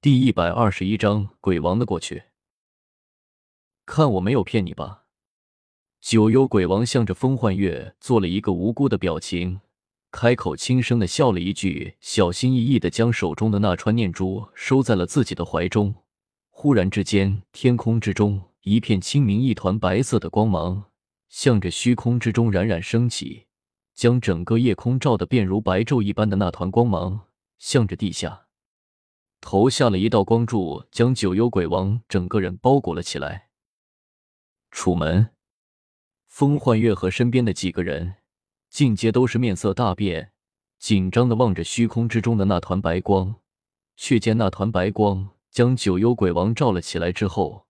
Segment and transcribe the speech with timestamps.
[0.00, 2.22] 第一百二十一章鬼王的过去。
[3.84, 5.06] 看我没有骗你吧？
[6.00, 9.60] 九幽鬼王向着风幻月做了一个无辜的表情，
[10.12, 15.92] 开口轻声的笑了一句，小心翼翼的将手中的那串念珠收在了自己的怀中。
[16.50, 20.92] 忽然之间，天空之中一片清明，一团白色的光芒
[21.28, 23.46] 向着虚空之中冉冉升起，
[23.96, 27.26] 将整个夜空照得便如白昼一般的那团光芒，
[27.58, 28.44] 向着地下。
[29.40, 33.48] 投下了一道光柱，将九幽鬼王整个人包裹了起来。
[34.70, 35.30] 楚门、
[36.26, 38.16] 风幻月和身边的几个人，
[38.68, 40.32] 尽皆都是面色大变，
[40.78, 43.36] 紧张的望着虚空之中的那团白光。
[43.96, 47.66] 却见那团白光将九幽鬼王罩了起来之后，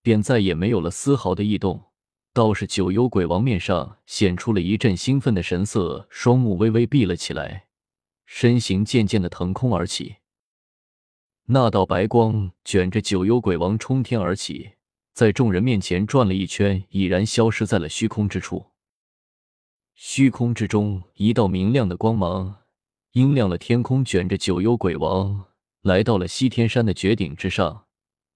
[0.00, 1.90] 便再也没有了丝毫的异动。
[2.32, 7.66] 倒是九幽鬼王面上显出了一阵兴奋的神色，双目微微闭了起来，
[8.24, 10.18] 身形渐渐的腾空而起。
[11.46, 14.72] 那道白光卷着九幽鬼王冲天而起，
[15.12, 18.66] 在众人面前转了一圈，已然消失在了虚空之处。
[19.94, 22.56] 虚空之中，一道明亮的光芒
[23.12, 25.46] 映亮了天空，卷着九幽鬼王
[25.82, 27.84] 来到了西天山的绝顶之上。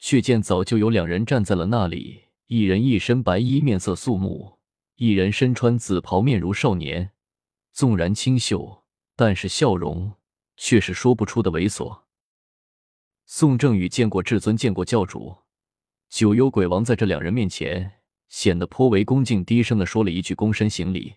[0.00, 4.58] 却见早就有两人站在了那里，一人一身白衣，面色肃穆；
[4.96, 7.10] 一人身穿紫袍，面如少年。
[7.72, 8.84] 纵然清秀，
[9.16, 10.12] 但是笑容
[10.56, 12.02] 却是说不出的猥琐。
[13.30, 15.36] 宋正宇见过至尊，见过教主，
[16.08, 21.16] 九幽鬼王在这两人面前显得颇为恭敬，低声的说了一句：“躬身行礼。”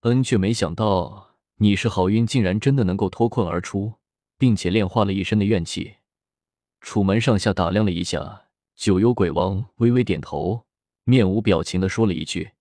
[0.00, 3.92] 恩，却没想到你是好运，竟然真的能够脱困而出，
[4.38, 5.96] 并且炼化了一身的怨气。
[6.80, 10.64] 楚门上下打量了一下，九幽鬼王微微点头，
[11.04, 12.52] 面无表情的说了一句：“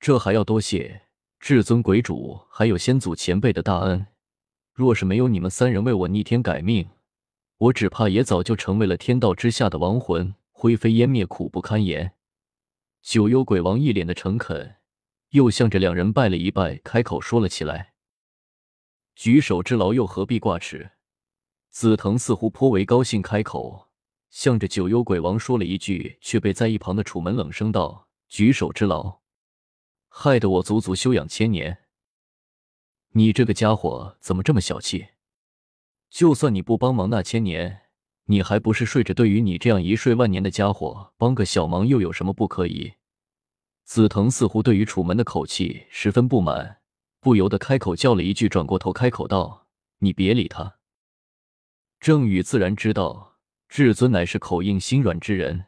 [0.00, 1.02] 这还要多谢
[1.38, 4.06] 至尊鬼主还有先祖前辈的大恩，
[4.72, 6.88] 若是没有你们三人为我逆天改命。”
[7.62, 12.14] 我只怕也早就成为了天道之下的亡魂，灰飞烟灭，苦不堪言。
[13.02, 14.78] 九幽鬼王一脸的诚恳，
[15.28, 17.94] 又向着两人拜了一拜，开口说了起来
[19.14, 20.90] ：“举手之劳，又何必挂齿？”
[21.70, 23.90] 紫藤似乎颇为高兴，开口
[24.28, 29.20] 向着九幽鬼王说了一句，却被在一旁的楚门冷声道：“举手之劳，
[30.08, 31.84] 害得我足足休养千年。
[33.10, 35.06] 你这个家伙怎么这么小气？”
[36.12, 37.84] 就算你不帮忙那千年，
[38.26, 39.14] 你还不是睡着？
[39.14, 42.92] 对于你这样一睡万年的家伙，帮个小忙又有什么不可以？
[43.84, 46.80] 紫藤似乎对于楚门的口气十分不满，
[47.18, 49.66] 不由得开口叫了一句，转过头开口道
[50.00, 50.76] ：“你别理他。”
[51.98, 55.64] 郑宇自然知道至尊乃是口硬心软之人，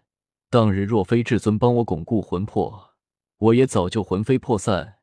[0.51, 2.91] 当日若非至尊帮我巩固魂魄，
[3.39, 4.97] 我也早就魂飞魄散。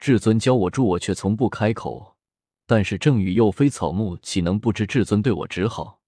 [0.00, 2.17] 至尊教我助，我却从不开口。
[2.70, 6.02] 但是正宇又非草木，岂能不知至尊对我只好？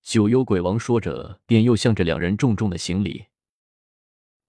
[0.00, 3.26] 九幽鬼王说着，便又向着两人重重的行礼。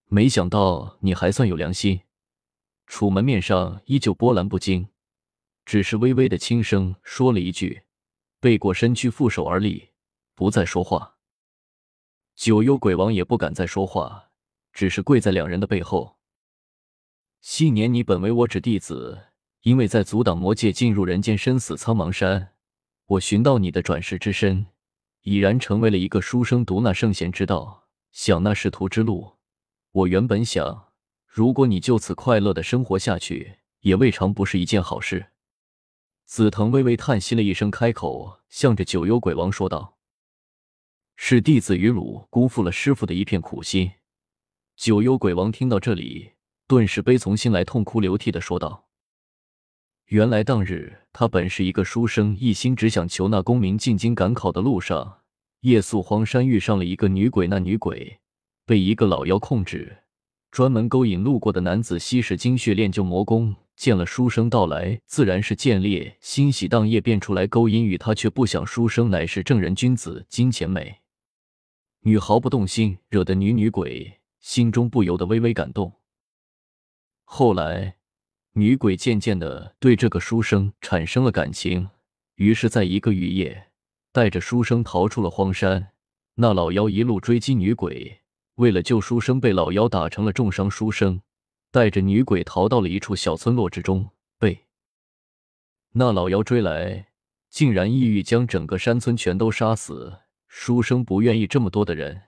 [0.05, 1.99] 没想到你还算有良心。
[2.87, 4.87] 楚门面上依旧波澜不惊，
[5.65, 7.83] 只是微微的轻声说了一句，
[8.39, 9.89] 背过身躯，负手而立，
[10.35, 11.17] 不再说话。
[12.35, 14.29] 九幽鬼王也不敢再说话，
[14.71, 16.19] 只是跪在两人的背后。
[17.41, 19.32] 昔年你本为我指弟子。
[19.63, 22.53] 因为在阻挡魔界进入人间生死苍茫山，
[23.05, 24.65] 我寻到你的转世之身，
[25.21, 29.37] 已然成为了一个书生读那圣贤之道，想那仕途之路。
[29.91, 30.89] 我原本想，
[31.25, 35.27] 如果你就此快乐的生活下去，也未尝不是一件好事。
[36.25, 39.97] 紫藤微微叹息了一声，开口向着九幽鬼王说道
[41.15, 43.91] ：“是弟子于汝辜负了师傅的一片苦心。”
[44.75, 46.33] 九幽鬼王听到这里，
[46.67, 48.82] 顿时悲从心来，痛哭流涕的说道。
[50.07, 55.21] 原来当日他本是一个书生，一心只想求那功名，进京赶考的路上，
[55.61, 57.47] 夜宿荒山，遇上了一个女鬼。
[57.47, 58.19] 那女鬼
[58.65, 60.03] 被一个老妖控制，
[60.51, 63.55] 专门勾引路过的男子，吸食精血，练就魔功。
[63.75, 70.99] 见了书生到来，自然是见猎，欣喜当夜便出来勾引与他，却不想书生乃是正人君子，金钱美
[72.01, 75.93] 女毫不动心，惹得女女鬼心中不由得微微感动。
[77.23, 77.95] 后来。
[78.55, 81.89] 女鬼渐渐的对这个书生产生了感情，
[82.35, 83.69] 于是，在一个雨夜，
[84.11, 85.89] 带着书生逃出了荒山。
[86.35, 88.21] 那老妖一路追击女鬼，
[88.55, 90.69] 为了救书生，被老妖打成了重伤。
[90.69, 91.21] 书生
[91.71, 94.65] 带着女鬼逃到了一处小村落之中，被
[95.93, 97.07] 那老妖追来，
[97.49, 100.19] 竟然意欲将整个山村全都杀死。
[100.47, 102.21] 书生不愿意这么多的人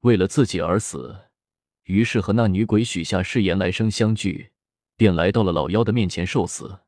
[0.00, 1.14] 为了自己而死，
[1.84, 4.52] 于是和那女鬼许下誓言，来生相聚。
[4.96, 6.80] 便来到了老妖的面前受死。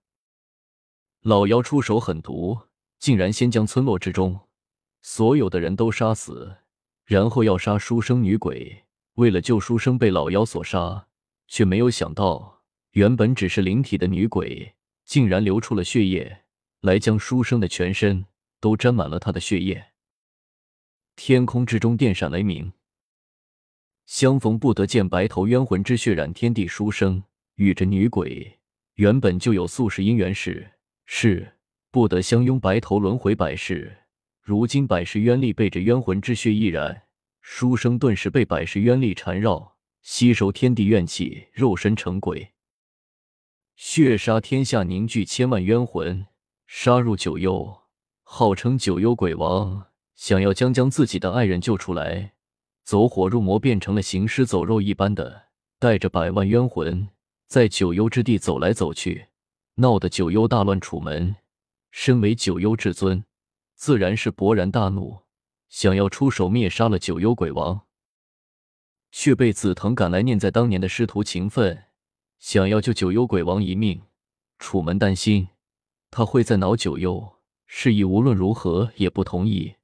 [1.23, 2.59] 老妖出手狠毒，
[2.99, 4.41] 竟然先将村落之中
[5.03, 6.59] 所有的人都杀死，
[7.05, 8.85] 然后要杀书生女鬼。
[9.15, 11.09] 为了救书生被老妖所杀，
[11.49, 12.63] 却没有想到，
[12.93, 14.75] 原本只是灵体的女鬼，
[15.05, 16.45] 竟然流出了血液，
[16.81, 18.27] 来将书生的全身
[18.61, 19.93] 都沾满了他的血液。
[21.17, 22.73] 天空之中电闪雷鸣，
[24.07, 26.69] 相逢不得见，白头冤魂之血染天地。
[26.69, 27.25] 书生
[27.59, 28.61] 与这女鬼
[28.95, 30.75] 原本就有宿世姻缘，是
[31.07, 31.55] 是
[31.91, 34.05] 不得相拥，白头轮回百世。
[34.41, 37.03] 如今百世冤力被这冤魂之血一染。
[37.41, 42.53] 书生顿时被百世冤力缠绕，吸收天地怨气，肉身成鬼。
[43.75, 46.27] 血杀天下，凝聚千万冤魂，
[46.69, 47.81] 杀入九幽，
[48.23, 52.35] 号称九幽鬼王，想要将将自己的爱人救出来，
[52.85, 55.47] 走火入魔，变成了行尸走肉一般的，
[55.81, 57.09] 带着百万冤魂
[57.49, 59.29] 在九幽之地走来走去，
[59.77, 60.79] 闹得九幽大乱。
[60.79, 61.37] 楚门
[61.91, 63.25] 身为九幽至尊，
[63.75, 65.23] 自然是勃然大怒。
[65.71, 67.87] 想要出手灭杀了九幽鬼王，
[69.11, 71.85] 却被紫藤赶来念在当年的师徒情分，
[72.39, 74.03] 想要救九幽鬼王一命。
[74.59, 75.49] 楚门担心
[76.11, 77.37] 他会再恼九幽，
[77.67, 79.77] 示意无论如何也不同意。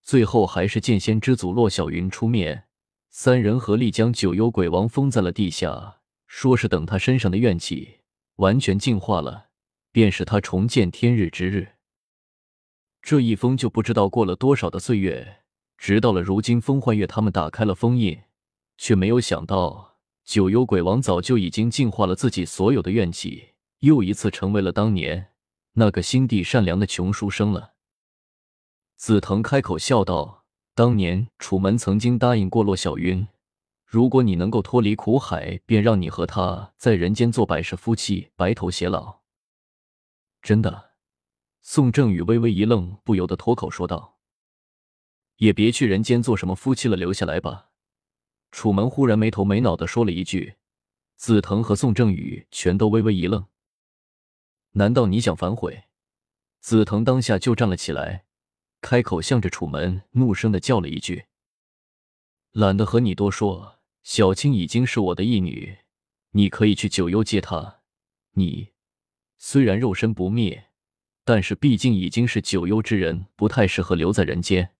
[0.00, 2.64] 最后还是剑仙之祖骆小云出面，
[3.10, 6.00] 三人合力将九幽鬼王封在了地下，
[6.36, 8.00] 说是等他身上的怨气
[8.36, 9.50] 完全净化了，
[9.92, 11.76] 便是他重见天日之日。
[13.00, 15.44] 这一封就不知道过了多少的岁月，
[15.78, 18.20] 直到了如今，风幻月他们打开了封印，
[18.76, 25.28] 却没有想到九幽鬼王早就已经净化了自己所有的怨气，又一次成为了当年
[25.74, 27.74] 那个心地善良的穷书生了。
[28.96, 30.44] 紫藤开口笑道
[30.74, 33.24] ：“当年楚门曾经答应过骆小云，
[33.94, 39.20] 如果你能够脱离苦海，便让你和他在人间做百世夫妻，白头偕老。”
[40.42, 40.94] 真的。
[41.62, 44.18] 宋正宇微微一愣，不由得脱口说道
[45.38, 47.70] ：“也别去人间做什么夫妻了，留下来吧。”
[48.50, 50.56] 楚门忽然没头没脑的说了一句，
[51.14, 53.46] 紫藤和宋正宇全都微微一愣。
[54.72, 55.84] 难道你想反悔？
[56.58, 58.24] 紫藤当下就站了起来，
[58.80, 61.26] 开口向着楚门怒声的叫了一句
[62.50, 63.73] ：“懒得和你多说，
[64.04, 65.78] 小青已经是我的义女，
[66.30, 67.80] 你可以去九幽接她。
[68.34, 68.70] 你
[69.36, 70.70] 虽然肉身不灭。”
[71.26, 74.74] 但是毕竟已经是九幽之人，不太适合留在人间。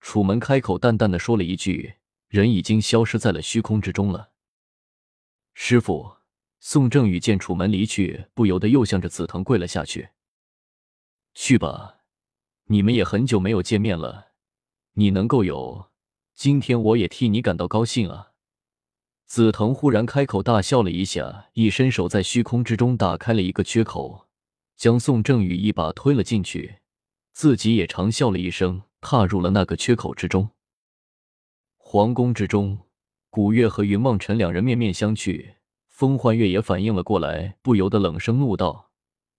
[0.00, 1.94] 楚门开口淡淡的说了一句，
[2.28, 4.30] 人已经消失在了虚空之中了。
[5.54, 6.18] 师傅，
[6.60, 10.10] 宋正宇见楚门离去，不由得又向着紫藤跪了下去。
[11.34, 11.98] 去吧，
[12.66, 14.34] 你们也很久没有见面了，
[14.92, 15.90] 你能够有
[16.36, 18.34] 今天，我也替你感到高兴啊。
[19.26, 24.28] 紫藤忽然开口大笑了一下，一伸手在虚空之中打开了一个缺口。
[24.76, 26.76] 将宋正宇一把推了进去，
[27.32, 30.50] 自己也长笑了一声，踏入了那个缺口之中。
[31.76, 32.78] 皇宫之中，
[33.30, 35.54] 古月和云梦辰两人面面相觑，
[35.88, 38.90] 风幻月也反应了过来，不由得冷声怒道：“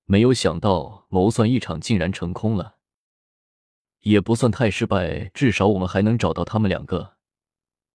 [0.05, 2.77] 没有想到谋算一场竟然成空了，
[4.01, 7.16] 也不算太失败，至少我们还能找到他们两个。”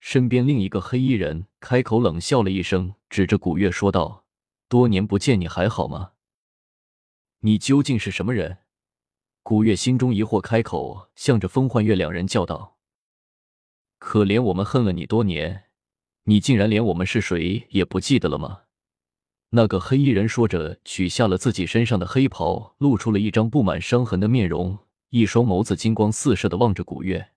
[0.05, 4.25] 身边另一个黑衣人开口冷笑了一声，指着古月说道
[4.69, 6.11] ：“多年不见，你还好吗？”
[7.39, 8.59] 你究竟是什么人？
[9.45, 12.79] 古月心中疑惑，开口向着风幻月两人叫道
[14.01, 15.67] ：“可怜我们恨了你多年，
[16.25, 18.63] 你竟然连我们是谁也不记得了吗？”
[19.55, 27.32] 那个黑衣人说着，取下了自己身上的黑袍，露出了一张布满伤痕的面容，一双眸子金光四射的望着古月。